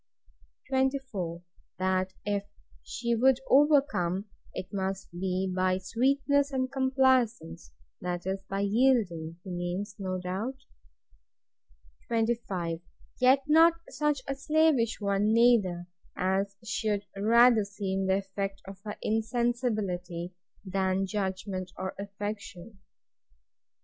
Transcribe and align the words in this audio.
24. 0.69 1.43
That 1.77 2.13
if 2.25 2.47
she 2.81 3.13
would 3.13 3.39
overcome, 3.51 4.25
it 4.51 4.69
must 4.73 5.11
be 5.11 5.47
by 5.55 5.77
sweetness 5.77 6.51
and 6.51 6.71
complaisance; 6.71 7.71
that 8.01 8.25
is, 8.25 8.41
by 8.49 8.61
yielding, 8.61 9.37
he 9.43 9.51
means, 9.51 9.95
no 9.99 10.17
doubt. 10.19 10.55
25. 12.07 12.79
Yet 13.19 13.43
not 13.47 13.73
such 13.89 14.23
a 14.27 14.33
slavish 14.33 14.99
one 14.99 15.33
neither, 15.33 15.85
as 16.17 16.57
should 16.65 17.05
rather 17.15 17.63
seem 17.63 18.07
the 18.07 18.17
effect 18.17 18.59
of 18.65 18.81
her 18.83 18.95
insensibility, 19.03 20.33
than 20.65 21.05
judgment 21.05 21.71
or 21.77 21.93
affection. 21.99 22.79